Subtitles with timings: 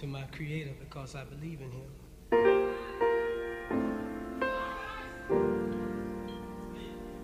[0.00, 1.90] to my Creator because I believe in Him.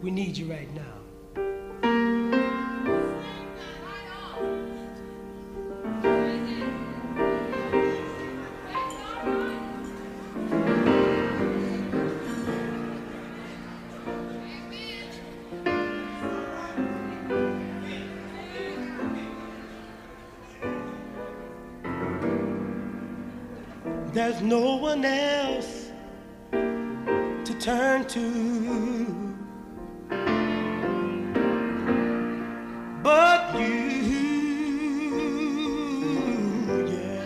[0.02, 1.05] We need you right now.
[24.36, 25.90] There's no one else
[26.50, 29.34] to turn to
[33.02, 34.26] but you.
[36.86, 37.22] Yeah.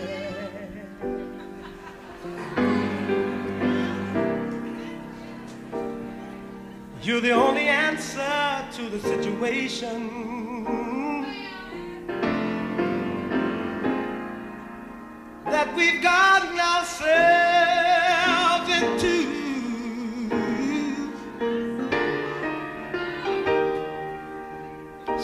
[7.03, 10.31] You're the only answer to the situation.
[15.51, 16.30] that we've gotten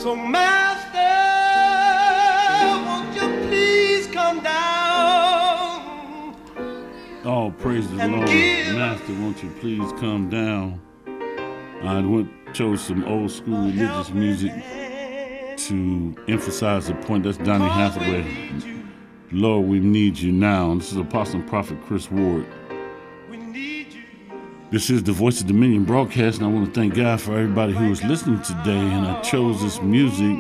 [0.08, 1.18] So, Master,
[2.86, 6.34] won't you please come down?
[7.26, 8.26] Oh, praise the Lord.
[8.30, 10.80] give- Master, won't you please come down?
[11.84, 14.54] I went chose some old school religious music
[15.58, 17.26] to emphasize the point.
[17.26, 18.26] That's Donny Hathaway.
[19.34, 20.74] Lord, we need you now.
[20.76, 22.46] This is Apostle and Prophet Chris Ward.
[24.70, 27.72] This is the Voice of Dominion broadcast, and I want to thank God for everybody
[27.72, 28.78] who is listening today.
[28.78, 30.38] And I chose this music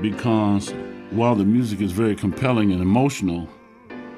[0.00, 0.72] because
[1.10, 3.46] while the music is very compelling and emotional,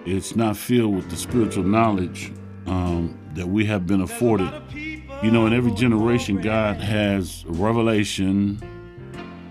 [0.04, 2.32] it's not filled with the spiritual knowledge
[2.66, 4.52] um, that we have been afforded.
[4.72, 8.62] You know, in every generation, God has revelation,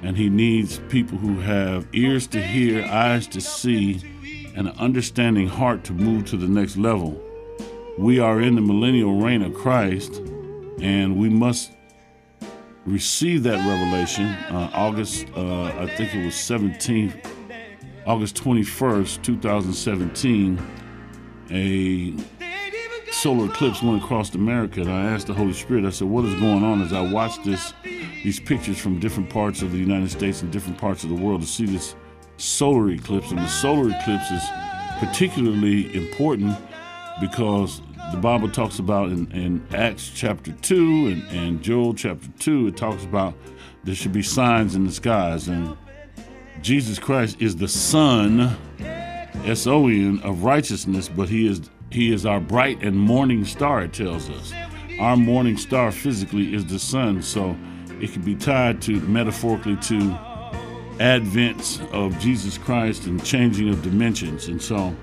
[0.02, 4.02] and He needs people who have ears to hear, eyes to see,
[4.56, 7.22] and an understanding heart to move to the next level.
[7.97, 10.15] We are in the millennial reign of Christ,
[10.81, 11.71] and we must
[12.85, 14.25] receive that revelation.
[14.25, 17.25] Uh, August, uh, I think it was 17th,
[18.06, 20.59] August 21st, 2017,
[21.51, 22.13] a
[23.13, 26.35] solar eclipse went across America, and I asked the Holy Spirit, I said, What is
[26.35, 26.81] going on?
[26.81, 27.73] As I watched this,
[28.23, 31.41] these pictures from different parts of the United States and different parts of the world
[31.41, 31.95] to see this
[32.35, 33.31] solar eclipse.
[33.31, 34.44] And the solar eclipse is
[35.00, 36.57] particularly important
[37.22, 42.67] because the Bible talks about in, in Acts chapter 2 and, and Joel chapter 2,
[42.67, 43.33] it talks about
[43.83, 45.47] there should be signs in the skies.
[45.47, 45.75] And
[46.61, 48.57] Jesus Christ is the Son,
[49.45, 53.83] S O N, of righteousness, but He is He is our bright and morning star,
[53.83, 54.53] it tells us.
[54.99, 57.55] Our morning star physically is the sun, so
[58.01, 60.17] it can be tied to metaphorically to
[60.99, 64.47] advents of Jesus Christ and changing of dimensions.
[64.47, 64.95] And so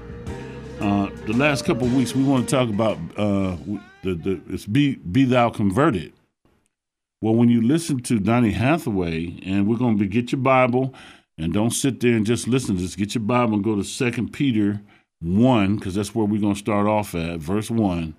[0.81, 3.56] uh, the last couple of weeks we want to talk about uh,
[4.03, 6.12] the, the it's be be thou converted.
[7.21, 10.93] Well, when you listen to Donny Hathaway, and we're going to be get your Bible,
[11.38, 12.78] and don't sit there and just listen.
[12.78, 14.81] Just get your Bible and go to Second Peter
[15.21, 18.15] one, because that's where we're going to start off at verse one.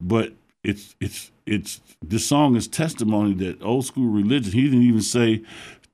[0.00, 0.32] But
[0.62, 4.52] it's it's it's this song is testimony that old school religion.
[4.52, 5.42] He didn't even say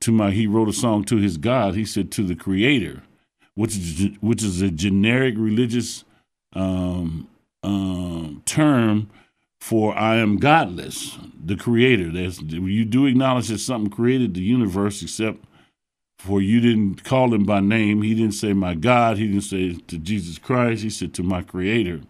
[0.01, 0.31] to my.
[0.31, 1.75] He wrote a song to his God.
[1.75, 3.03] He said to the Creator
[3.55, 6.03] which is which is a generic religious
[6.53, 7.27] um,
[7.63, 9.09] um, term
[9.61, 12.11] for I am godless, the creator.
[12.11, 15.37] There's, you do acknowledge that something created the universe, except
[16.17, 18.01] for you didn't call him by name.
[18.01, 19.17] He didn't say my God.
[19.17, 20.81] He didn't say to Jesus Christ.
[20.81, 22.01] He said to my creator.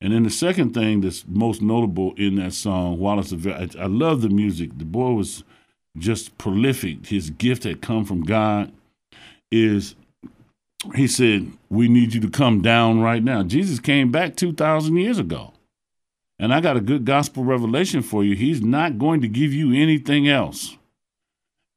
[0.00, 4.28] And then the second thing that's most notable in that song, very, I love the
[4.28, 4.76] music.
[4.76, 5.44] The boy was
[5.96, 7.06] just prolific.
[7.06, 8.72] His gift had come from God.
[9.52, 9.94] Is
[10.94, 13.42] he said, We need you to come down right now.
[13.42, 15.52] Jesus came back 2,000 years ago.
[16.38, 18.34] And I got a good gospel revelation for you.
[18.34, 20.76] He's not going to give you anything else.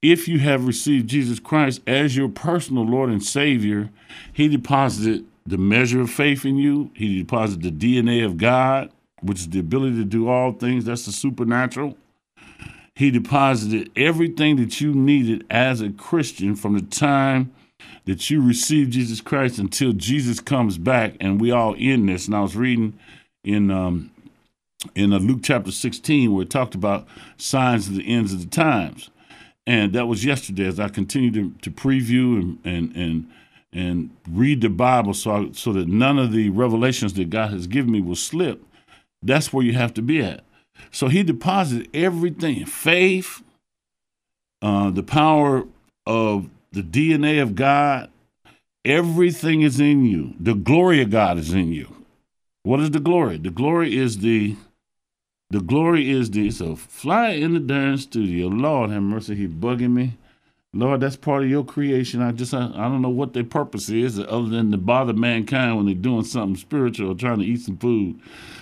[0.02, 3.90] If you have received Jesus Christ as your personal Lord and Savior,
[4.34, 8.92] He deposited the measure of faith in you, He deposited the DNA of God,
[9.22, 10.86] which is the ability to do all things.
[10.86, 11.98] That's the supernatural.
[12.96, 17.54] He deposited everything that you needed as a Christian from the time
[18.10, 22.26] that you receive Jesus Christ until Jesus comes back, and we all in this.
[22.26, 22.98] And I was reading
[23.44, 24.10] in um,
[24.96, 27.08] in uh, Luke chapter 16 where it talked about
[27.38, 29.12] signs of the ends of the times,
[29.68, 30.66] and that was yesterday.
[30.66, 33.32] As I continue to, to preview and and and
[33.72, 37.68] and read the Bible, so I, so that none of the revelations that God has
[37.68, 38.64] given me will slip.
[39.22, 40.44] That's where you have to be at.
[40.90, 43.44] So He deposited everything: faith,
[44.64, 45.66] uh, the power
[46.08, 48.10] of the DNA of God,
[48.86, 50.34] Everything is in you.
[50.40, 51.94] The glory of God is in you.
[52.64, 53.38] What is the glory?
[53.38, 54.56] The glory is the
[55.50, 58.48] the glory is the so fly in the darn studio.
[58.48, 60.18] Lord have mercy, he bugging me.
[60.72, 62.22] Lord, that's part of your creation.
[62.22, 65.78] I just I, I don't know what their purpose is other than to bother mankind
[65.78, 68.20] when they're doing something spiritual or trying to eat some food.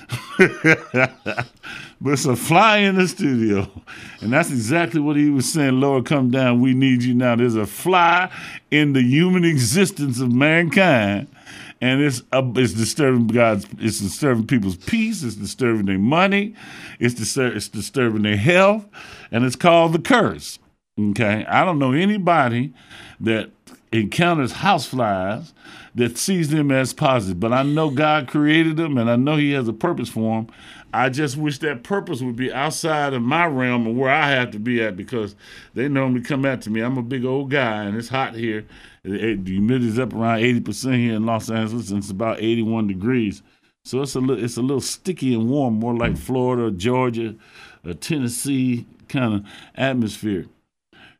[0.39, 3.69] but it's a fly in the studio.
[4.21, 5.81] And that's exactly what he was saying.
[5.81, 6.61] Lord, come down.
[6.61, 7.35] We need you now.
[7.35, 8.31] There's a fly
[8.71, 11.27] in the human existence of mankind.
[11.81, 16.55] And it's uh, it's disturbing God's it's disturbing people's peace, it's disturbing their money,
[16.99, 18.85] it's, it's disturbing their health,
[19.29, 20.57] and it's called the curse.
[20.99, 21.45] Okay.
[21.47, 22.73] I don't know anybody
[23.19, 23.51] that
[23.91, 25.53] encounters houseflies
[25.95, 29.51] that sees them as positive, but I know God created them and I know He
[29.51, 30.53] has a purpose for them.
[30.93, 34.51] I just wish that purpose would be outside of my realm and where I have
[34.51, 35.35] to be at because
[35.73, 36.81] they normally come after me.
[36.81, 38.65] I'm a big old guy and it's hot here.
[39.03, 43.43] The humidity's up around 80% here in Los Angeles and it's about 81 degrees.
[43.83, 47.35] So it's a little, it's a little sticky and warm, more like Florida, Georgia,
[47.99, 49.45] Tennessee kind of
[49.75, 50.45] atmosphere.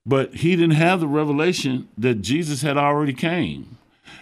[0.08, 3.78] But he didn't have the revelation that Jesus had already came.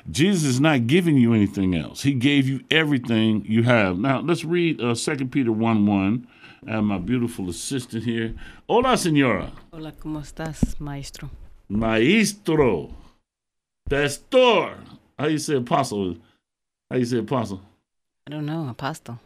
[0.09, 2.01] Jesus is not giving you anything else.
[2.01, 3.99] He gave you everything you have.
[3.99, 6.27] Now let's read uh, 2 Peter 1 1.
[6.67, 8.33] I have my beautiful assistant here.
[8.67, 9.51] Hola, señora.
[9.71, 11.29] Hola, ¿cómo estás, maestro?
[11.69, 12.89] Maestro.
[13.87, 14.77] Pastor.
[15.19, 16.17] How you say apostle?
[16.89, 17.61] How you say apostle?
[18.25, 19.19] I don't know, apostle.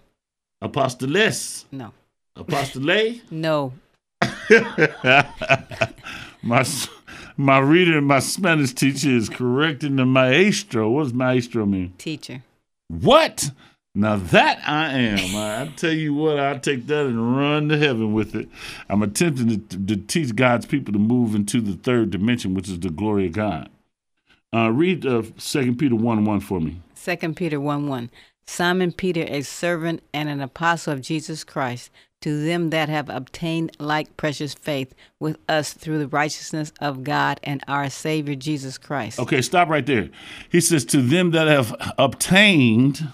[0.61, 1.65] Apostoles.
[1.71, 1.94] No.
[2.35, 3.21] Apostole?
[3.31, 3.71] No.
[6.44, 6.66] my
[7.38, 10.90] my reader, my Spanish teacher is correcting the maestro.
[10.90, 11.94] What does maestro mean?
[11.98, 12.44] Teacher.
[12.88, 13.51] What?
[13.96, 15.36] Now that I am.
[15.36, 18.48] I, tell you what, I take that and run to heaven with it.
[18.88, 22.80] I'm attempting to, to teach God's people to move into the third dimension, which is
[22.80, 23.69] the glory of God.
[24.54, 26.81] Uh, read uh, 2 Peter 1 1 for me.
[27.04, 28.10] 2 Peter 1 1.
[28.45, 33.75] Simon Peter, a servant and an apostle of Jesus Christ, to them that have obtained
[33.80, 39.19] like precious faith with us through the righteousness of God and our Savior Jesus Christ.
[39.19, 40.10] Okay, stop right there.
[40.50, 43.07] He says, To them that have obtained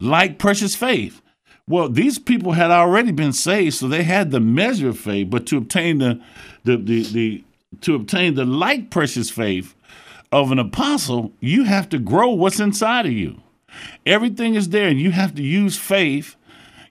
[0.00, 1.22] like precious faith.
[1.66, 5.46] Well, these people had already been saved, so they had the measure of faith, but
[5.48, 6.20] to obtain the
[6.64, 7.44] the the, the
[7.82, 9.74] to obtain the like precious faith
[10.32, 13.42] of an apostle, you have to grow what's inside of you.
[14.06, 16.36] Everything is there, and you have to use faith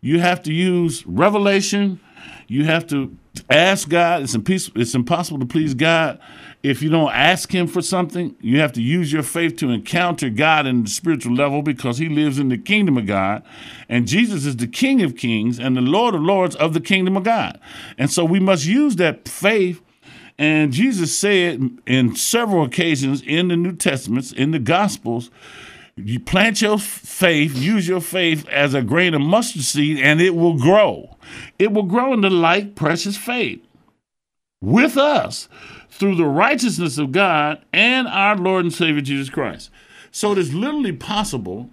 [0.01, 1.99] you have to use revelation.
[2.47, 3.15] You have to
[3.49, 4.23] ask God.
[4.23, 4.35] It's,
[4.75, 6.19] it's impossible to please God
[6.63, 8.35] if you don't ask Him for something.
[8.39, 12.09] You have to use your faith to encounter God in the spiritual level because He
[12.09, 13.43] lives in the kingdom of God.
[13.89, 17.17] And Jesus is the King of kings and the Lord of lords of the kingdom
[17.17, 17.59] of God.
[17.97, 19.81] And so we must use that faith.
[20.39, 25.31] And Jesus said in several occasions in the New Testaments, in the Gospels,
[25.97, 30.35] you plant your faith, use your faith as a grain of mustard seed, and it
[30.35, 31.17] will grow.
[31.57, 33.61] It will grow into like precious faith
[34.61, 35.49] with us
[35.89, 39.71] through the righteousness of God and our Lord and Savior Jesus Christ.
[40.11, 41.69] So it is literally possible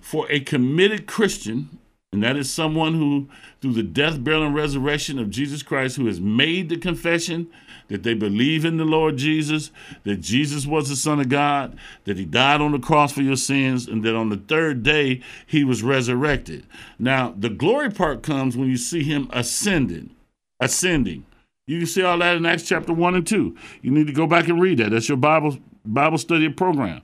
[0.00, 1.78] for a committed Christian,
[2.12, 3.28] and that is someone who,
[3.60, 7.48] through the death, burial, and resurrection of Jesus Christ, who has made the confession
[7.88, 9.70] that they believe in the Lord Jesus,
[10.04, 13.36] that Jesus was the Son of God, that He died on the cross for your
[13.36, 16.66] sins, and that on the third day He was resurrected.
[16.98, 20.14] Now, the glory part comes when you see Him ascending,
[20.60, 21.26] ascending.
[21.66, 23.56] You can see all that in Acts chapter 1 and 2.
[23.82, 24.90] You need to go back and read that.
[24.90, 27.02] That's your Bible Bible study program.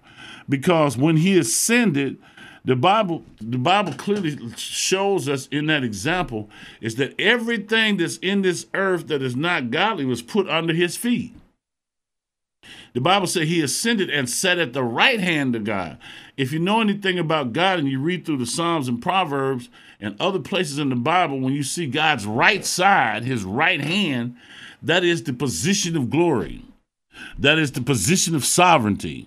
[0.49, 2.19] Because when he ascended,
[2.65, 6.49] the Bible, the Bible clearly shows us in that example
[6.81, 10.97] is that everything that's in this earth that is not godly was put under his
[10.97, 11.35] feet.
[12.93, 15.99] The Bible said he ascended and sat at the right hand of God.
[16.37, 20.21] If you know anything about God and you read through the Psalms and Proverbs and
[20.21, 24.37] other places in the Bible, when you see God's right side, his right hand,
[24.83, 26.65] that is the position of glory.
[27.39, 29.27] That is the position of sovereignty.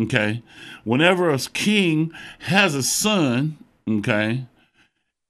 [0.00, 0.42] Okay.
[0.84, 4.46] Whenever a king has a son, okay,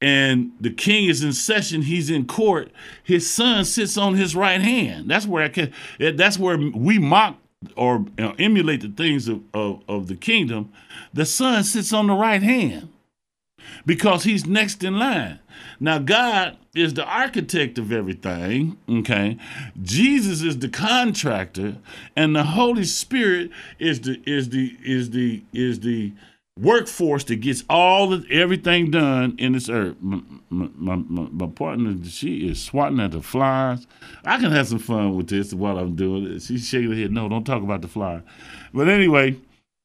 [0.00, 2.70] and the king is in session, he's in court,
[3.02, 5.10] his son sits on his right hand.
[5.10, 7.36] That's where I can that's where we mock
[7.76, 10.72] or you know, emulate the things of, of, of the kingdom.
[11.12, 12.88] The son sits on the right hand
[13.86, 15.40] because he's next in line.
[15.78, 19.36] Now, God is the architect of everything, okay?
[19.82, 21.76] Jesus is the contractor,
[22.16, 26.12] and the Holy Spirit is the is the is the is the
[26.58, 29.96] workforce that gets all the everything done in this earth.
[30.00, 33.86] My, my, my, my, partner, she is swatting at the flies.
[34.24, 36.42] I can have some fun with this while I'm doing it.
[36.42, 37.12] She's shaking her head.
[37.12, 38.22] No, don't talk about the fly.
[38.74, 39.36] But anyway,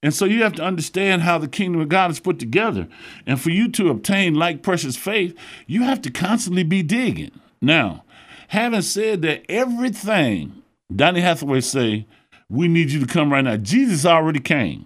[0.05, 2.88] and so you have to understand how the kingdom of God is put together.
[3.25, 5.35] And for you to obtain like precious faith,
[5.65, 7.31] you have to constantly be digging.
[7.59, 8.03] Now,
[8.50, 10.62] having said that, everything
[10.95, 12.05] Donny Hathaway say,
[12.51, 13.57] we need you to come right now.
[13.57, 14.85] Jesus already came.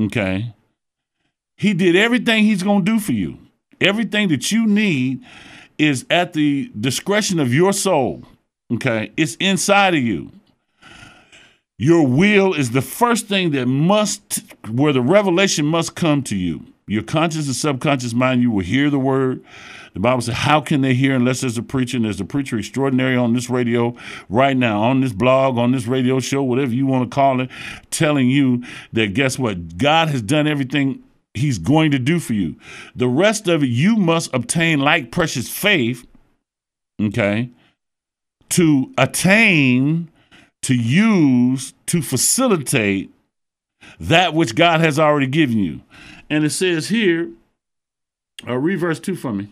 [0.00, 0.54] Okay.
[1.58, 3.36] He did everything he's going to do for you.
[3.78, 5.22] Everything that you need
[5.76, 8.24] is at the discretion of your soul.
[8.72, 9.12] Okay.
[9.18, 10.32] It's inside of you.
[11.80, 16.66] Your will is the first thing that must, where the revelation must come to you.
[16.86, 19.42] Your conscious and subconscious mind, you will hear the word.
[19.94, 21.96] The Bible says, How can they hear unless there's a preacher?
[21.96, 23.96] And there's a preacher extraordinary on this radio
[24.28, 27.48] right now, on this blog, on this radio show, whatever you want to call it,
[27.90, 29.78] telling you that guess what?
[29.78, 32.56] God has done everything He's going to do for you.
[32.94, 36.06] The rest of it, you must obtain like precious faith,
[37.00, 37.48] okay,
[38.50, 40.09] to attain
[40.62, 43.10] to use to facilitate
[43.98, 45.80] that which God has already given you.
[46.28, 47.30] And it says here,
[48.46, 49.48] uh, read verse 2 for me.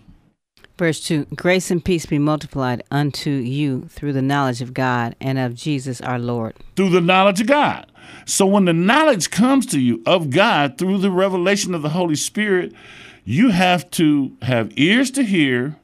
[0.77, 5.39] Verse 2 Grace and peace be multiplied unto you through the knowledge of God and
[5.39, 6.55] of Jesus our Lord.
[6.77, 7.91] Through the knowledge of God.
[8.25, 12.15] So when the knowledge comes to you of God through the revelation of the Holy
[12.15, 12.73] Spirit,
[13.25, 15.77] you have to have ears to hear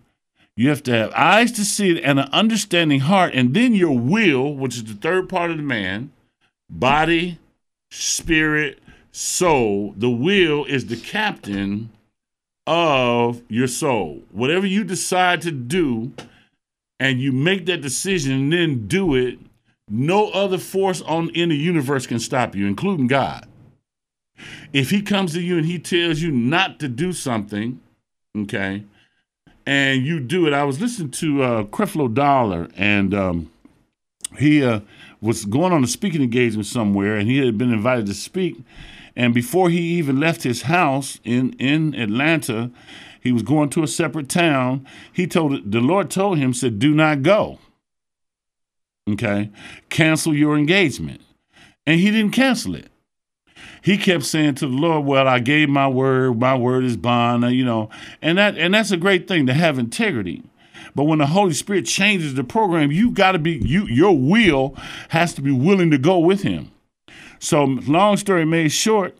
[0.57, 3.99] you have to have eyes to see it and an understanding heart, and then your
[3.99, 6.13] will, which is the third part of the man,
[6.71, 7.39] body,
[7.91, 8.79] spirit,
[9.11, 9.95] soul.
[9.97, 11.91] The will is the captain
[12.67, 14.23] of your soul.
[14.31, 16.13] Whatever you decide to do,
[17.01, 19.39] and you make that decision and then do it,
[19.91, 23.47] no other force on in the universe can stop you, including God.
[24.73, 27.81] If he comes to you and he tells you not to do something,
[28.37, 28.85] okay,
[29.67, 30.53] and you do it.
[30.53, 33.51] I was listening to uh, Creflo Dollar, and um,
[34.39, 34.81] he uh,
[35.21, 38.57] was going on a speaking engagement somewhere, and he had been invited to speak.
[39.17, 42.71] And before he even left his house in in Atlanta,
[43.21, 44.87] he was going to a separate town.
[45.13, 47.59] He told the Lord told him said, "Do not go."
[49.09, 49.51] Okay,
[49.91, 51.21] cancel your engagement,
[51.87, 52.89] and he didn't cancel it
[53.83, 56.39] he kept saying to the Lord, "Well, I gave my word.
[56.39, 57.91] My word is bond." Uh, you know,
[58.23, 60.43] and that and that's a great thing to have integrity.
[60.95, 63.87] But when the Holy Spirit changes the program, you got to be you.
[63.87, 64.77] Your will
[65.11, 66.71] has to be willing to go with Him.
[67.39, 69.17] So, long story made short,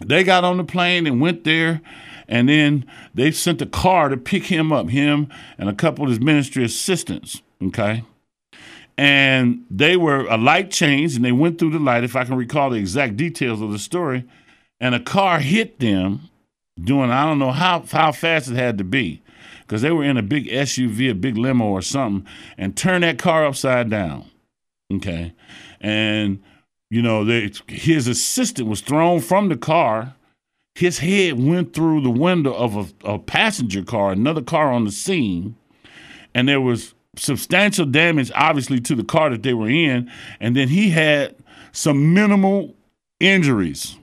[0.00, 1.80] they got on the plane and went there,
[2.28, 5.28] and then they sent a car to pick him up, him
[5.58, 7.42] and a couple of his ministry assistants.
[7.62, 8.04] Okay
[8.96, 12.36] and they were a light changed and they went through the light if i can
[12.36, 14.24] recall the exact details of the story.
[14.80, 16.28] And a car hit them
[16.82, 19.22] doing i don't know how, how fast it had to be.
[19.62, 23.18] Because they were in a big suv a big limo or something and turned that
[23.18, 24.30] car upside down.
[24.92, 25.32] Okay?
[25.80, 26.42] And
[26.90, 30.14] you know they, his assistant was thrown from the car.
[30.76, 34.92] His head went through the window of a, a passenger car another car on the
[34.92, 35.56] scene.
[36.34, 40.68] And there was substantial damage, obviously, to the car that they were in, and then
[40.68, 41.36] he had
[41.72, 42.74] some minimal
[43.20, 43.96] injuries.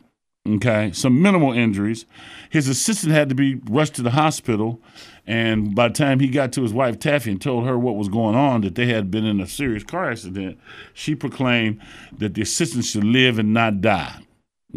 [0.47, 2.05] Okay, some minimal injuries.
[2.49, 4.81] His assistant had to be rushed to the hospital,
[5.27, 8.09] and by the time he got to his wife Taffy and told her what was
[8.09, 10.59] going on, that they had been in a serious car accident,
[10.93, 11.79] she proclaimed
[12.17, 14.23] that the assistant should live and not die.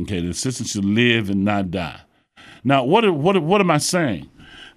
[0.02, 2.00] Okay, the assistant should live and not die.
[2.62, 4.28] Now, what what what am I saying?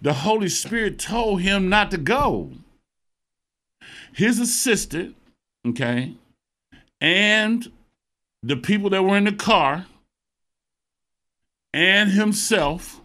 [0.02, 2.52] The Holy Spirit told him not to go
[4.18, 5.16] his assistant,
[5.68, 6.16] okay,
[7.00, 7.72] and
[8.42, 9.86] the people that were in the car
[11.72, 13.00] and himself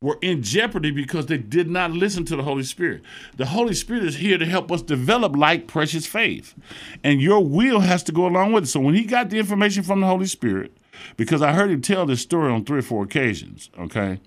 [0.00, 3.02] were in jeopardy because they did not listen to the Holy Spirit.
[3.36, 6.54] The Holy Spirit is here to help us develop like precious faith.
[7.02, 8.68] And your will has to go along with it.
[8.68, 10.76] So when he got the information from the Holy Spirit,
[11.16, 14.20] because I heard him tell this story on three or four occasions, okay?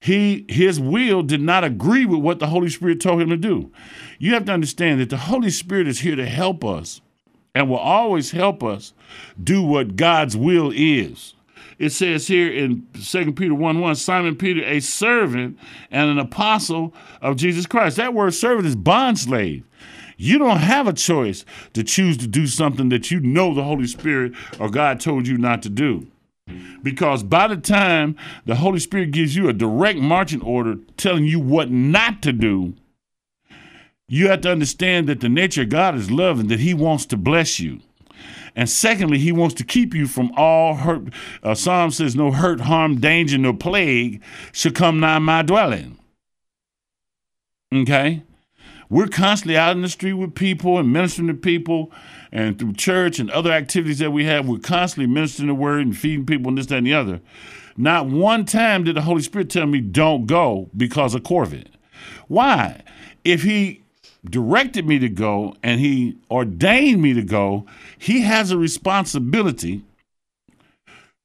[0.00, 3.70] He his will did not agree with what the Holy Spirit told him to do.
[4.18, 7.02] You have to understand that the Holy Spirit is here to help us
[7.54, 8.94] and will always help us
[9.42, 11.34] do what God's will is.
[11.78, 15.58] It says here in 2 Peter 1 1, Simon Peter, a servant
[15.90, 17.96] and an apostle of Jesus Christ.
[17.96, 19.64] That word servant is bond slave.
[20.16, 23.86] You don't have a choice to choose to do something that you know the Holy
[23.86, 26.08] Spirit or God told you not to do.
[26.82, 28.16] Because by the time
[28.46, 32.74] the Holy Spirit gives you a direct marching order telling you what not to do,
[34.08, 37.06] you have to understand that the nature of God is love and that He wants
[37.06, 37.80] to bless you.
[38.56, 41.04] And secondly, he wants to keep you from all hurt.
[41.42, 45.98] Uh, Psalm says, No hurt, harm, danger, no plague shall come nigh my dwelling.
[47.72, 48.22] Okay?
[48.90, 51.92] We're constantly out in the street with people and ministering to people
[52.32, 54.48] and through church and other activities that we have.
[54.48, 57.20] We're constantly ministering the word and feeding people and this, that, and the other.
[57.76, 61.68] Not one time did the Holy Spirit tell me, don't go because of COVID.
[62.26, 62.82] Why?
[63.24, 63.84] If he
[64.28, 67.66] directed me to go and he ordained me to go,
[67.96, 69.82] he has a responsibility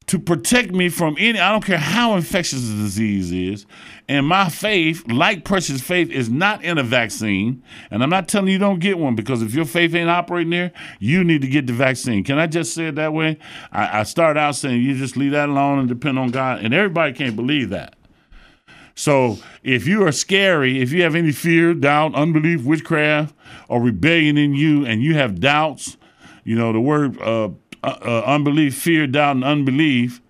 [0.07, 3.65] to protect me from any, I don't care how infectious the disease is.
[4.07, 7.63] And my faith, like precious faith, is not in a vaccine.
[7.89, 10.71] And I'm not telling you don't get one because if your faith ain't operating there,
[11.00, 12.24] you need to get the vaccine.
[12.24, 13.39] Can I just say it that way?
[13.71, 16.63] I, I start out saying you just leave that alone and depend on God.
[16.63, 17.95] And everybody can't believe that.
[18.93, 23.35] So if you are scary, if you have any fear, doubt, unbelief, witchcraft,
[23.67, 25.97] or rebellion in you, and you have doubts,
[26.45, 27.50] you know, the word uh,
[27.85, 30.21] uh, uh, unbelief, fear, doubt, and unbelief,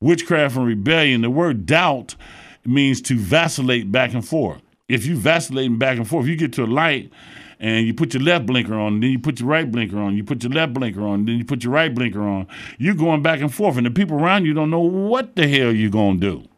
[0.00, 2.16] witchcraft, and rebellion, the word doubt
[2.64, 4.62] means to vacillate back and forth.
[4.88, 7.12] If you vacillating back and forth, you get to a light
[7.58, 10.24] and you put your left blinker on, then you put your right blinker on, you
[10.24, 12.46] put your left blinker on, then you put your right blinker on.
[12.78, 15.72] You're going back and forth, and the people around you don't know what the hell
[15.72, 16.48] you're going to do.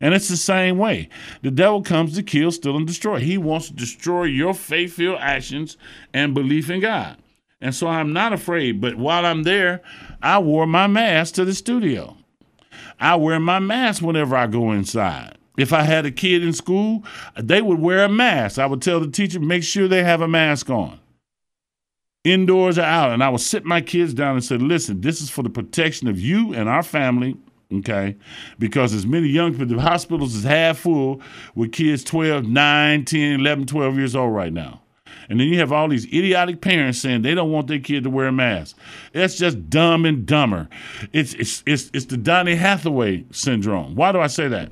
[0.00, 1.08] And it's the same way.
[1.42, 3.20] The devil comes to kill, steal, and destroy.
[3.20, 5.76] He wants to destroy your faith filled actions
[6.12, 7.16] and belief in God.
[7.64, 8.82] And so I'm not afraid.
[8.82, 9.80] But while I'm there,
[10.22, 12.14] I wore my mask to the studio.
[13.00, 15.38] I wear my mask whenever I go inside.
[15.56, 17.04] If I had a kid in school,
[17.40, 18.58] they would wear a mask.
[18.58, 21.00] I would tell the teacher, make sure they have a mask on.
[22.22, 23.12] Indoors or out.
[23.12, 26.06] And I would sit my kids down and say, listen, this is for the protection
[26.06, 27.34] of you and our family
[27.72, 28.14] okay?
[28.58, 31.22] Because as many young people, the hospitals is half full
[31.56, 34.83] with kids 12, 9, 10, 11, 12 years old right now.
[35.28, 38.10] And then you have all these idiotic parents saying they don't want their kid to
[38.10, 38.76] wear a mask.
[39.12, 40.68] That's just dumb and dumber.
[41.12, 43.94] It's, it's, it's, it's the Donny Hathaway syndrome.
[43.94, 44.70] Why do I say that?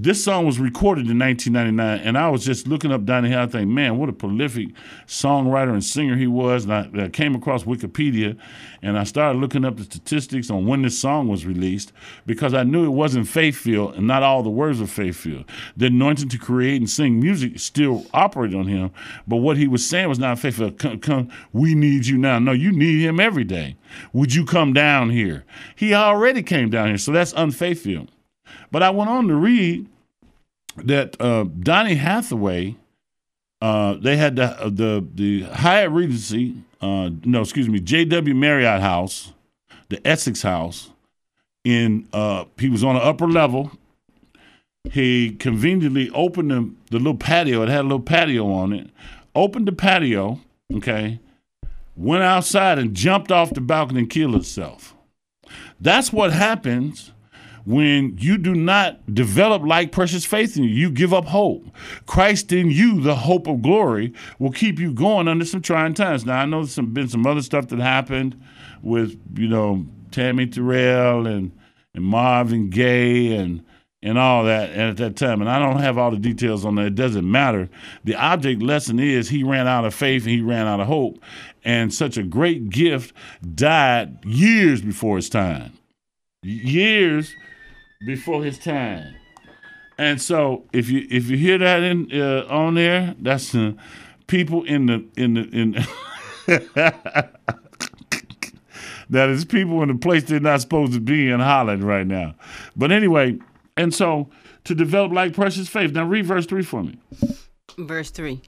[0.00, 3.40] This song was recorded in 1999, and I was just looking up Donny Hill.
[3.40, 4.68] I think, man, what a prolific
[5.08, 6.66] songwriter and singer he was.
[6.66, 8.38] And I, I, came across Wikipedia,
[8.80, 11.92] and I started looking up the statistics on when this song was released
[12.26, 15.46] because I knew it wasn't faith filled, and not all the words were faith filled.
[15.76, 18.92] The anointing to create and sing music still operated on him,
[19.26, 20.78] but what he was saying was not faith filled.
[20.78, 22.38] Come, come, we need you now.
[22.38, 23.74] No, you need him every day.
[24.12, 25.44] Would you come down here?
[25.74, 28.06] He already came down here, so that's unfaithful.
[28.70, 29.86] But I went on to read
[30.76, 32.76] that uh, Donny Hathaway,
[33.60, 38.34] uh, they had the the the Hyatt Regency, uh, no, excuse me, J.W.
[38.34, 39.32] Marriott House,
[39.88, 40.90] the Essex House.
[41.64, 43.72] In uh, he was on the upper level.
[44.90, 47.62] He conveniently opened the, the little patio.
[47.62, 48.88] It had a little patio on it.
[49.34, 50.40] Opened the patio,
[50.72, 51.18] okay.
[51.94, 54.94] Went outside and jumped off the balcony and killed himself.
[55.80, 57.12] That's what happens
[57.64, 61.64] when you do not develop like precious faith in you, you give up hope.
[62.06, 66.24] Christ in you, the hope of glory, will keep you going under some trying times.
[66.24, 68.40] Now I know there's some, been some other stuff that happened
[68.82, 71.52] with you know Tammy Terrell and
[71.94, 73.64] and Marvin Gaye and
[74.02, 75.40] and all that at that time.
[75.40, 76.86] And I don't have all the details on that.
[76.86, 77.68] It doesn't matter.
[78.04, 81.18] The object lesson is he ran out of faith and he ran out of hope.
[81.64, 83.14] And such a great gift
[83.54, 85.72] died years before his time.
[86.42, 87.34] Years
[88.04, 89.14] before his time.
[89.96, 93.72] And so if you if you hear that in uh, on there, that's uh,
[94.28, 95.72] people in the in the in
[99.10, 102.36] that is people in the place they're not supposed to be in Holland right now.
[102.76, 103.38] But anyway,
[103.76, 104.30] and so
[104.64, 105.92] to develop like precious faith.
[105.92, 106.98] Now read verse three for me.
[107.76, 108.42] Verse three.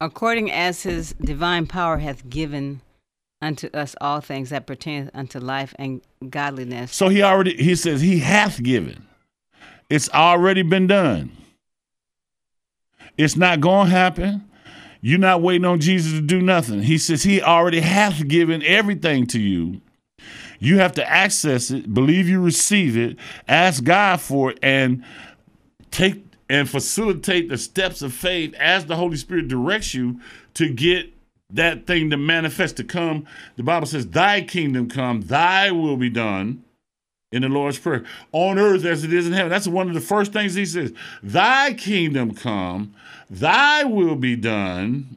[0.00, 2.80] According as his divine power hath given
[3.42, 6.94] unto us all things that pertain unto life and godliness.
[6.94, 9.06] So he already he says he hath given.
[9.88, 11.32] It's already been done.
[13.16, 14.48] It's not going to happen.
[15.00, 16.82] You're not waiting on Jesus to do nothing.
[16.82, 19.80] He says he already hath given everything to you.
[20.58, 23.16] You have to access it, believe you receive it,
[23.48, 25.02] ask God for it, and
[25.90, 30.20] take and facilitate the steps of faith as the Holy Spirit directs you
[30.54, 31.10] to get
[31.52, 33.26] that thing to manifest to come.
[33.56, 36.64] The Bible says, Thy kingdom come, thy will be done
[37.32, 39.50] in the Lord's Prayer on earth as it is in heaven.
[39.50, 40.92] That's one of the first things he says.
[41.22, 42.94] Thy kingdom come,
[43.28, 45.16] thy will be done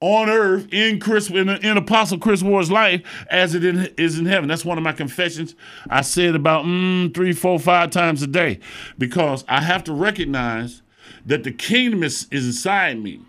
[0.00, 4.26] on earth in Chris in, in Apostle Chris Ward's life as it in, is in
[4.26, 4.48] heaven.
[4.48, 5.54] That's one of my confessions.
[5.88, 8.60] I say it about mm, three, four, five times a day
[8.98, 10.82] because I have to recognize
[11.24, 13.20] that the kingdom is, is inside me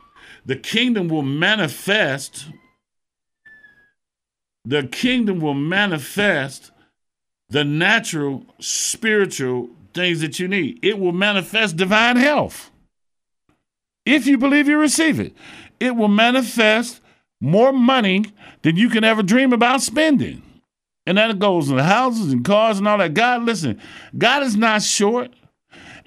[0.48, 2.48] the kingdom will manifest
[4.66, 6.72] the kingdom will manifest
[7.50, 10.80] the natural, spiritual things that you need.
[10.84, 12.70] It will manifest divine health.
[14.06, 15.34] If you believe you receive it,
[15.80, 17.00] it will manifest
[17.40, 18.26] more money
[18.64, 20.42] than you can ever dream about spending.
[21.06, 23.14] And that goes in houses and cars and all that.
[23.14, 23.80] God, listen,
[24.18, 25.32] God is not short.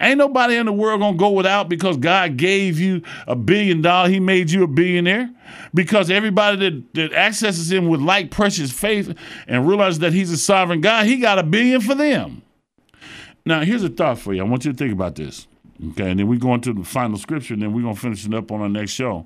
[0.01, 4.11] Ain't nobody in the world gonna go without because God gave you a billion dollars.
[4.11, 5.29] He made you a billionaire.
[5.73, 9.13] Because everybody that, that accesses him with like precious faith
[9.47, 12.41] and realizes that he's a sovereign God, he got a billion for them.
[13.45, 14.41] Now, here's a thought for you.
[14.41, 15.47] I want you to think about this.
[15.91, 18.33] Okay, and then we go into the final scripture, and then we're gonna finish it
[18.33, 19.25] up on our next show.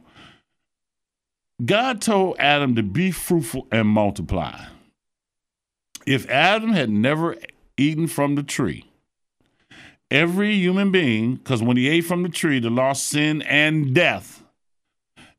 [1.64, 4.66] God told Adam to be fruitful and multiply.
[6.06, 7.36] If Adam had never
[7.78, 8.86] eaten from the tree,
[10.12, 14.44] every human being, because when he ate from the tree, the law, sin, and death,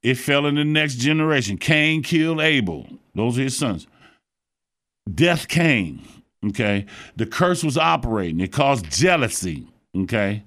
[0.02, 1.57] it fell in the next generation.
[1.59, 2.87] Cain killed Abel.
[3.14, 3.87] Those are his sons.
[5.12, 6.02] Death came.
[6.46, 6.87] Okay.
[7.16, 8.40] The curse was operating.
[8.40, 9.66] It caused jealousy.
[9.96, 10.44] Okay.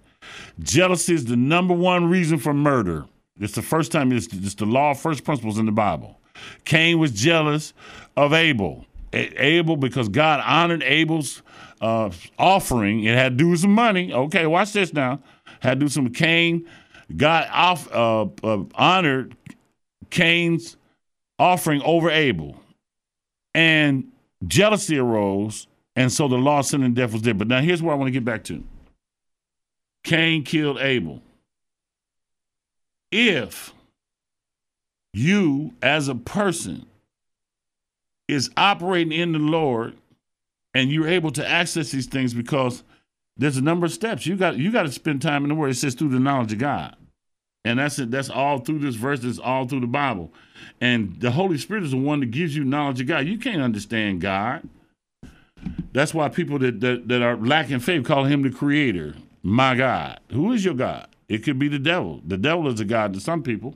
[0.59, 3.05] Jealousy is the number one reason for murder.
[3.39, 6.19] It's the first time it's, it's the law of first principles in the Bible.
[6.65, 7.73] Cain was jealous
[8.15, 8.85] of Abel.
[9.11, 11.41] Abel, because God honored Abel's
[11.81, 13.03] uh, offering.
[13.03, 14.13] It had to do with some money.
[14.13, 15.19] Okay, watch this now.
[15.61, 16.67] Had to do some Cain.
[17.15, 19.35] God off, uh, uh, honored
[20.09, 20.77] Cain's
[21.37, 22.61] offering over Abel,
[23.53, 24.11] and
[24.47, 27.33] jealousy arose, and so the law sin and death was there.
[27.33, 28.63] But now here's where I want to get back to.
[30.03, 31.21] Cain killed Abel.
[33.11, 33.73] If
[35.13, 36.85] you as a person
[38.27, 39.95] is operating in the Lord
[40.73, 42.83] and you're able to access these things because
[43.37, 44.25] there's a number of steps.
[44.25, 45.71] You got you got to spend time in the Word.
[45.71, 46.95] It says through the knowledge of God,
[47.63, 48.11] and that's it.
[48.11, 49.21] That's all through this verse.
[49.21, 50.33] That's all through the Bible,
[50.81, 53.27] and the Holy Spirit is the one that gives you knowledge of God.
[53.27, 54.67] You can't understand God.
[55.91, 60.19] That's why people that that, that are lacking faith call Him the Creator, my God.
[60.31, 61.07] Who is your God?
[61.27, 62.21] It could be the devil.
[62.25, 63.75] The devil is a God to some people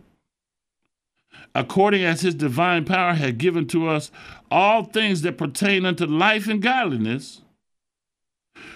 [1.56, 4.12] according as his divine power had given to us
[4.50, 7.42] all things that pertain unto life and godliness,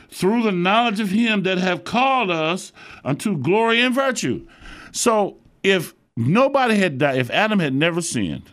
[0.10, 2.72] through the knowledge of him that have called us
[3.04, 4.48] unto glory and virtue.
[4.92, 8.50] So if nobody had died, if Adam had never sinned,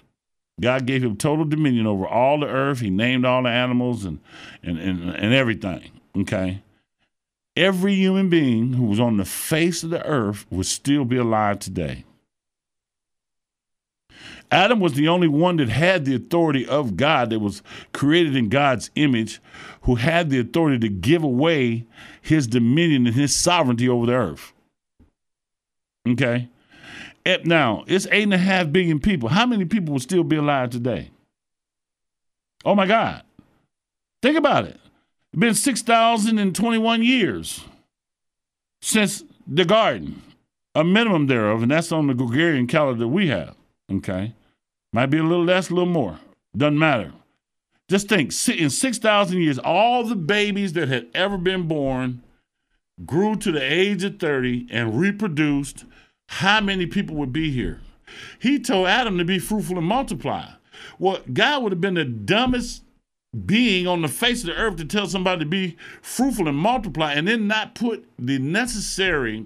[0.60, 2.80] God gave him total dominion over all the earth.
[2.80, 4.20] He named all the animals and
[4.62, 5.90] and, and, and everything.
[6.16, 6.62] Okay.
[7.56, 11.60] Every human being who was on the face of the earth would still be alive
[11.60, 12.04] today.
[14.50, 18.48] Adam was the only one that had the authority of God, that was created in
[18.48, 19.40] God's image,
[19.82, 21.84] who had the authority to give away
[22.22, 24.52] his dominion and his sovereignty over the earth.
[26.08, 26.48] Okay?
[27.44, 29.30] Now, it's eight and a half billion people.
[29.30, 31.10] How many people would still be alive today?
[32.64, 33.22] Oh my God.
[34.22, 34.78] Think about it.
[35.32, 37.64] It's been 6,021 years
[38.82, 40.22] since the garden,
[40.74, 43.54] a minimum thereof, and that's on the Gregorian calendar we have.
[43.90, 44.34] Okay.
[44.92, 46.18] Might be a little less, a little more.
[46.56, 47.12] Doesn't matter.
[47.88, 52.22] Just think in 6,000 years, all the babies that had ever been born
[53.04, 55.84] grew to the age of 30 and reproduced.
[56.28, 57.80] How many people would be here?
[58.38, 60.46] He told Adam to be fruitful and multiply.
[60.98, 62.82] Well, God would have been the dumbest
[63.46, 67.12] being on the face of the earth to tell somebody to be fruitful and multiply
[67.14, 69.44] and then not put the necessary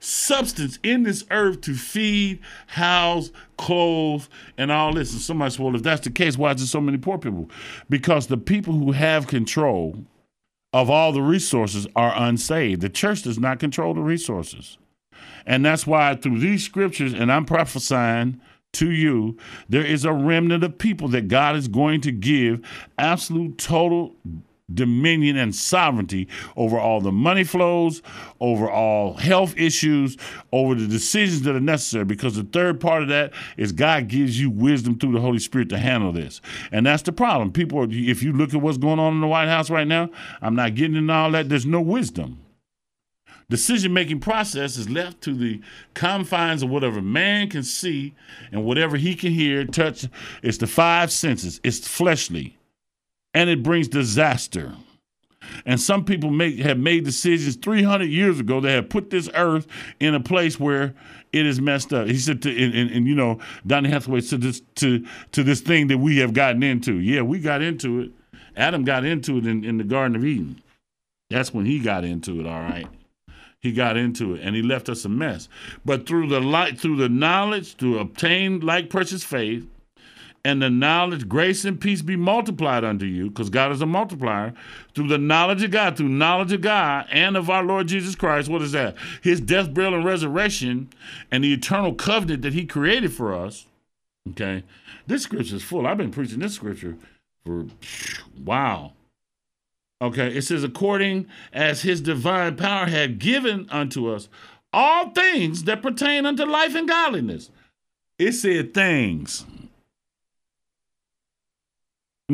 [0.00, 4.24] substance in this earth to feed, house, clothe,
[4.58, 5.12] and all this.
[5.12, 7.50] And somebody said, well, if that's the case, why is there so many poor people?
[7.88, 10.04] Because the people who have control
[10.72, 12.80] of all the resources are unsaved.
[12.80, 14.78] The church does not control the resources.
[15.44, 18.40] And that's why through these scriptures, and I'm prophesying
[18.74, 19.36] to you,
[19.68, 22.60] there is a remnant of people that God is going to give
[22.96, 24.14] absolute total
[24.72, 28.02] dominion and sovereignty over all the money flows,
[28.40, 30.16] over all health issues,
[30.52, 32.04] over the decisions that are necessary.
[32.04, 35.68] Because the third part of that is God gives you wisdom through the Holy Spirit
[35.70, 36.40] to handle this.
[36.70, 37.52] And that's the problem.
[37.52, 40.10] People, are, if you look at what's going on in the White House right now,
[40.40, 41.48] I'm not getting into all that.
[41.48, 42.38] There's no wisdom.
[43.48, 45.60] Decision making process is left to the
[45.92, 48.14] confines of whatever man can see
[48.50, 50.06] and whatever he can hear, touch.
[50.42, 52.56] It's the five senses, it's fleshly
[53.34, 54.72] and it brings disaster.
[55.66, 59.66] And some people make have made decisions 300 years ago that have put this earth
[60.00, 60.94] in a place where
[61.32, 62.06] it is messed up.
[62.06, 65.60] He said, to, and, and, and you know, Donny Hathaway said this to to this
[65.60, 66.94] thing that we have gotten into.
[66.94, 68.10] Yeah, we got into it.
[68.56, 70.62] Adam got into it in, in the Garden of Eden.
[71.30, 72.46] That's when he got into it.
[72.46, 72.86] All right,
[73.60, 75.48] he got into it, and he left us a mess.
[75.84, 79.66] But through the light, through the knowledge to obtain like precious faith,
[80.44, 84.52] and the knowledge, grace and peace be multiplied unto you, because God is a multiplier,
[84.94, 88.48] through the knowledge of God, through knowledge of God and of our Lord Jesus Christ.
[88.48, 88.96] What is that?
[89.22, 90.88] His death, burial, and resurrection,
[91.30, 93.66] and the eternal covenant that He created for us.
[94.30, 94.64] Okay.
[95.06, 95.86] This scripture is full.
[95.86, 96.96] I've been preaching this scripture
[97.44, 97.66] for
[98.44, 98.92] wow.
[100.00, 104.28] Okay, it says, according as his divine power had given unto us
[104.72, 107.50] all things that pertain unto life and godliness.
[108.18, 109.44] It said things.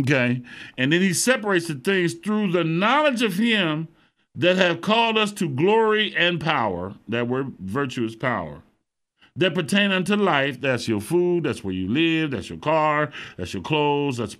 [0.00, 0.42] Okay.
[0.76, 3.88] And then he separates the things through the knowledge of him
[4.34, 6.94] that have called us to glory and power.
[7.08, 8.62] That word virtue is power.
[9.36, 10.60] That pertain unto life.
[10.60, 11.44] That's your food.
[11.44, 12.32] That's where you live.
[12.32, 13.12] That's your car.
[13.36, 14.16] That's your clothes.
[14.16, 14.36] That's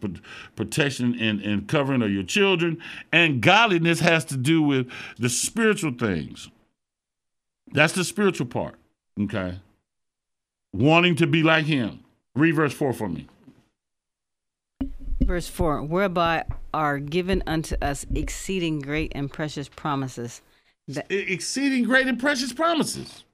[0.57, 2.79] protection and, and covering of your children.
[3.13, 6.49] And godliness has to do with the spiritual things.
[7.73, 8.75] That's the spiritual part.
[9.21, 9.61] Okay.
[10.73, 12.01] Wanting to be like him.
[12.35, 13.29] Read verse 4 for me
[15.29, 20.43] verse 4 whereby are given unto us exceeding great and precious promises.
[20.89, 23.25] That exceeding great and precious promises.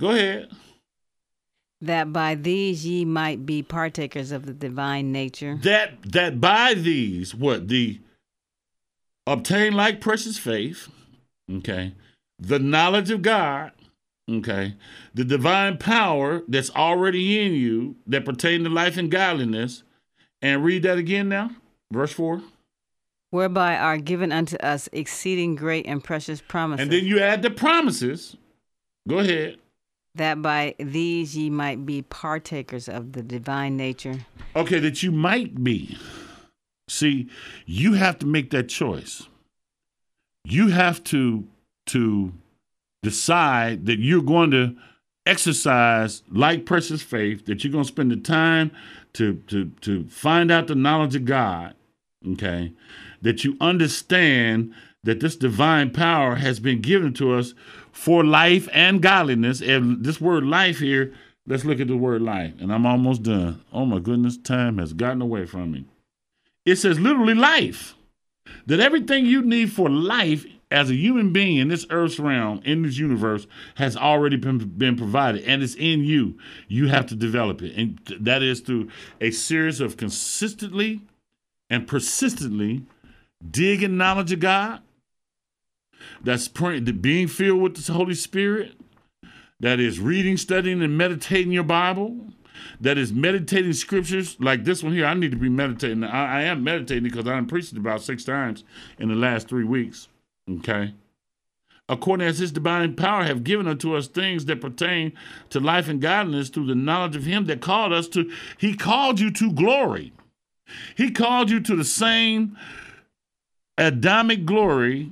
[0.00, 0.48] Go ahead.
[1.80, 5.58] That by these ye might be partakers of the divine nature.
[5.62, 8.00] That that by these what the
[9.26, 10.88] obtain like precious faith
[11.50, 11.94] okay
[12.38, 13.70] the knowledge of god
[14.28, 14.74] okay
[15.14, 19.84] the divine power that's already in you that pertain to life and godliness
[20.42, 21.50] and read that again now,
[21.90, 22.42] verse 4.
[23.30, 26.82] Whereby are given unto us exceeding great and precious promises.
[26.82, 28.36] And then you add the promises.
[29.08, 29.56] Go ahead.
[30.14, 34.26] That by these ye might be partakers of the divine nature.
[34.54, 35.96] Okay, that you might be.
[36.88, 37.28] See,
[37.64, 39.28] you have to make that choice.
[40.44, 41.46] You have to
[41.86, 42.32] to
[43.02, 44.76] decide that you're going to
[45.26, 48.70] exercise like precious faith, that you're going to spend the time
[49.14, 51.74] to to to find out the knowledge of God,
[52.32, 52.72] okay,
[53.20, 57.54] that you understand that this divine power has been given to us
[57.90, 59.60] for life and godliness.
[59.60, 61.12] And this word life here,
[61.46, 62.54] let's look at the word life.
[62.60, 63.62] And I'm almost done.
[63.72, 65.86] Oh my goodness, time has gotten away from me.
[66.64, 67.94] It says literally life.
[68.66, 72.82] That everything you need for life as a human being in this earth's realm, in
[72.82, 76.38] this universe, has already been, been provided and it's in you.
[76.68, 77.76] You have to develop it.
[77.76, 78.88] And that is through
[79.20, 81.02] a series of consistently
[81.70, 82.84] and persistently
[83.48, 84.80] digging knowledge of God.
[86.22, 88.72] That's being filled with the Holy Spirit.
[89.60, 92.32] That is reading, studying, and meditating your Bible.
[92.80, 95.06] That is meditating scriptures like this one here.
[95.06, 96.02] I need to be meditating.
[96.02, 98.64] I, I am meditating because I'm preaching about six times
[98.98, 100.08] in the last three weeks.
[100.50, 100.94] Okay.
[101.88, 105.12] According as his divine power have given unto us things that pertain
[105.50, 109.20] to life and godliness through the knowledge of him that called us to, he called
[109.20, 110.12] you to glory.
[110.96, 112.56] He called you to the same
[113.76, 115.10] Adamic glory,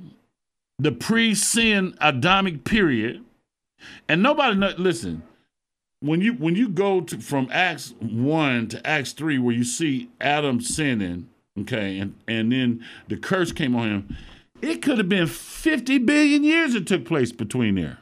[0.79, 3.23] the pre-sin Adamic period.
[4.07, 5.23] And nobody listen,
[5.99, 10.09] when you when you go to, from Acts 1 to Acts 3 where you see
[10.19, 14.17] Adam sinning, okay, and and then the curse came on him,
[14.61, 17.99] it could have been 50 billion years it took place between there.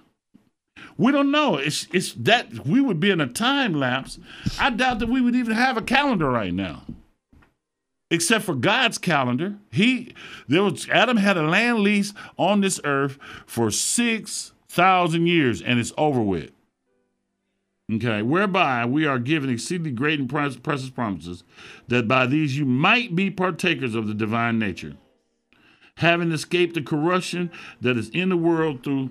[0.97, 1.55] We don't know.
[1.55, 4.19] It's it's that we would be in a time lapse.
[4.59, 6.83] I doubt that we would even have a calendar right now.
[8.11, 9.55] Except for God's calendar.
[9.71, 10.13] He
[10.47, 15.93] there was Adam had a land lease on this earth for 6,000 years and it's
[15.97, 16.51] over with.
[17.91, 21.43] Okay, whereby we are given exceedingly great and precious promises,
[21.87, 24.95] that by these you might be partakers of the divine nature
[25.99, 29.09] having escaped the corruption that is in the world through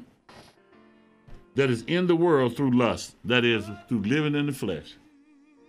[1.54, 4.96] that is in the world through lust, that is through living in the flesh.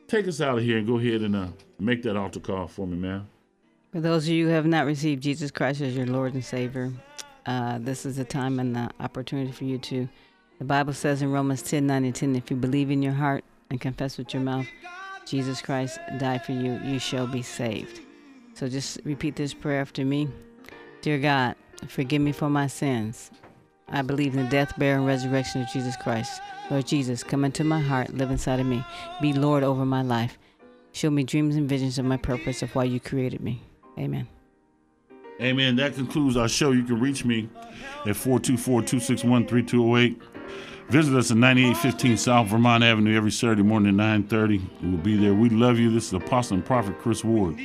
[0.08, 1.47] Take us out of here and go ahead and uh,
[1.79, 3.27] make that altar call for me, man.
[3.91, 6.91] For those of you who have not received Jesus Christ as your Lord and Savior,
[7.47, 10.08] uh, this is a time and the opportunity for you to.
[10.60, 13.43] The Bible says in Romans 10 9 and 10, if you believe in your heart
[13.71, 14.67] and confess with your mouth,
[15.25, 18.01] Jesus Christ died for you, you shall be saved.
[18.53, 20.29] So just repeat this prayer after me.
[21.02, 21.56] Dear God,
[21.88, 23.32] forgive me for my sins.
[23.88, 26.42] I believe in the death, burial, and resurrection of Jesus Christ.
[26.70, 28.84] Lord Jesus, come into my heart, live inside of me.
[29.22, 30.38] Be Lord over my life.
[30.92, 33.62] Show me dreams and visions of my purpose of why you created me.
[33.98, 34.28] Amen.
[35.42, 35.78] Amen.
[35.78, 36.72] That concludes our show.
[36.72, 37.48] You can reach me
[38.06, 40.22] at 424 261 3208.
[40.90, 44.62] Visit us at 9815 South Vermont Avenue every Saturday morning at 930.
[44.82, 45.34] We'll be there.
[45.34, 45.92] We love you.
[45.92, 47.58] This is Apostle and Prophet Chris Ward.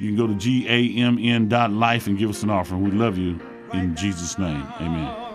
[0.00, 2.82] You can go to gamn.life and give us an offering.
[2.82, 3.38] We love you
[3.74, 4.66] in Jesus' name.
[4.80, 5.29] Amen.